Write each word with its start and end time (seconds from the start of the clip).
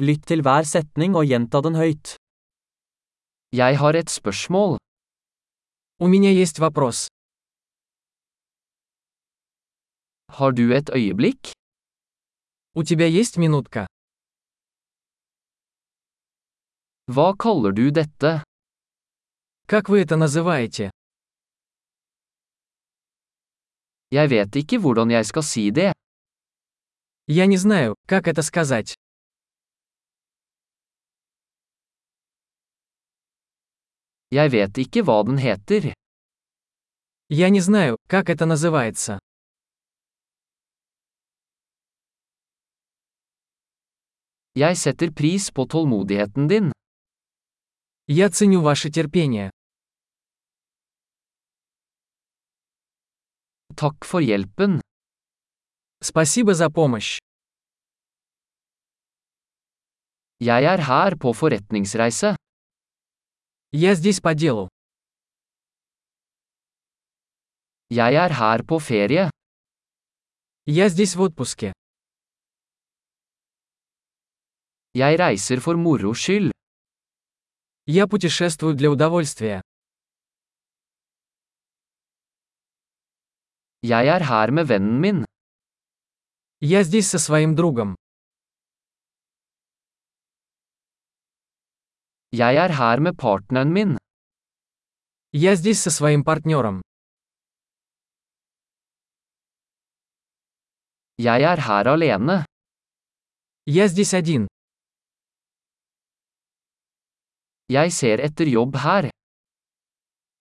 Lytt 0.00 0.22
til 0.30 0.40
hver 0.40 0.64
setning 0.64 1.12
og 1.12 1.26
gjenta 1.28 1.60
den 1.60 1.74
høyt. 1.76 2.14
Jeg 3.52 3.76
har 3.76 3.94
et 4.00 4.08
spørsmål. 4.08 4.78
У 6.00 6.06
меня 6.08 6.30
есть 6.32 6.58
вопрос. 6.58 7.08
Har 10.28 10.52
du 10.52 10.72
et 10.72 10.88
øyeblikk? 10.88 11.52
У 12.74 12.82
тебя 12.82 13.06
есть 13.06 13.36
минутка? 13.36 13.86
Hva 17.06 17.36
kaller 17.36 17.72
du 17.72 17.90
dette? 17.90 18.42
Как 19.66 19.90
вы 19.90 20.00
это 20.00 20.16
называете? 20.16 20.90
Jeg 24.10 24.30
vet 24.30 24.56
ikke 24.56 24.78
hvordan 24.78 25.10
jeg 25.10 25.26
skal 25.26 25.42
si 25.42 25.70
det. 25.70 25.92
Я 27.26 27.44
не 27.46 27.58
знаю, 27.58 27.96
как 28.08 28.28
это 28.28 28.42
сказать. 28.42 28.94
Jeg 34.30 34.52
vet 34.54 34.78
ikke 34.78 35.02
hva 35.02 35.22
den 35.26 35.38
heter. 35.42 35.92
Я 37.28 37.48
не 37.50 37.60
знаю, 37.60 37.96
как 38.08 38.30
это 38.30 38.46
называется. 38.46 39.18
Jeg 44.54 44.76
setter 44.76 45.10
pris 45.10 45.50
på 45.50 45.64
tålmodigheten 45.66 46.48
din. 46.48 46.72
Я 48.06 48.30
ценю 48.30 48.60
ваше 48.62 48.90
терпение. 48.90 49.50
Takk 53.74 54.04
for 54.04 54.20
hjelpen. 54.20 54.80
Спасибо 56.02 56.54
за 56.54 56.70
помощь. 56.70 57.18
Jeg 60.40 60.64
er 60.64 60.78
her 60.78 61.16
på 61.18 61.32
forretningsreise. 61.32 62.39
Я 63.72 63.94
здесь 63.94 64.20
по 64.20 64.34
делу. 64.34 64.68
Jeg 67.88 68.14
er 68.14 68.30
her 68.32 68.66
på 68.66 68.78
ferie. 68.80 69.30
Я 70.66 70.88
здесь 70.88 71.14
в 71.14 71.20
отпуске. 71.20 71.72
Jeg 74.94 75.18
reiser 75.20 75.60
for 75.60 75.76
moro 75.76 76.14
skyld. 76.14 76.50
Я 77.86 78.08
путешествую 78.08 78.74
для 78.74 78.90
удовольствия. 78.90 79.62
Jeg 83.82 84.06
er 84.08 84.22
her 84.24 84.50
med 84.50 84.64
vennen 84.66 85.00
min. 85.00 85.24
Я 86.60 86.82
здесь 86.82 87.08
со 87.08 87.18
своим 87.20 87.54
другом. 87.54 87.94
Jeg 92.40 92.54
er 92.64 92.72
her 92.80 93.00
med 93.04 93.14
partneren 93.22 93.70
min. 93.76 93.90
Я 95.32 95.52
здесь 95.56 95.80
со 95.82 95.90
своим 95.90 96.22
партнером. 96.24 96.76
Jeg 101.18 101.42
er 101.42 101.58
her 101.68 101.86
alene. 101.94 102.44
Я 103.66 103.88
здесь 103.88 104.14
один. 104.14 104.48
Jeg 107.68 107.92
ser 107.92 108.16
etter 108.26 108.48
jobb 108.56 108.76
her. 108.76 109.10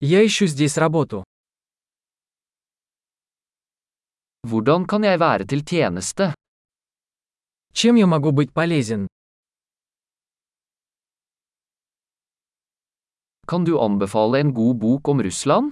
Я 0.00 0.26
ищу 0.26 0.46
здесь 0.46 0.76
работу. 0.78 1.22
Hvordan 4.48 4.86
kan 4.86 5.04
jeg 5.04 5.20
være 5.20 5.44
til 5.46 5.64
tjeneste? 5.64 6.34
Чем 7.72 7.96
я 7.96 8.06
могу 8.06 8.32
быть 8.32 8.52
полезен? 8.52 9.06
Kan 13.47 13.65
du 13.65 13.79
anbefale 13.79 14.39
en 14.39 14.53
god 14.53 14.77
bok 14.77 15.07
om 15.07 15.21
Russland? 15.21 15.71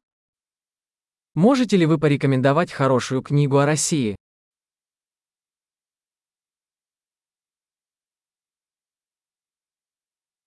Можете 1.35 1.77
ли 1.77 1.85
вы 1.85 1.99
порекомендовать 1.99 2.71
хорошую 2.71 3.21
книгу 3.21 3.57
о 3.57 3.65
России? 3.65 4.15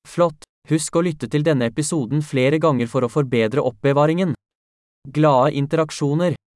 Flott! 0.03 0.43
Husk 0.69 0.97
å 0.99 1.05
lytte 1.07 1.29
til 1.31 1.47
denne 1.47 1.71
episoden 1.71 2.23
flere 2.27 2.59
ganger 2.59 2.91
for 2.91 3.07
å 3.07 3.13
forbedre 3.13 3.63
oppbevaringen. 3.63 4.35
Glade 5.07 5.55
interaksjoner! 5.55 6.41